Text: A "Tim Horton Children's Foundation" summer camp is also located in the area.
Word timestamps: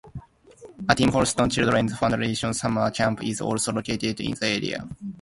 A 0.87 0.95
"Tim 0.95 1.11
Horton 1.11 1.51
Children's 1.51 1.95
Foundation" 1.95 2.55
summer 2.55 2.89
camp 2.89 3.23
is 3.23 3.39
also 3.39 3.71
located 3.71 4.19
in 4.19 4.31
the 4.31 4.47
area. 4.47 4.87